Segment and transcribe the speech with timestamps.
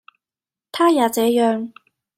[0.71, 1.71] 他也這樣。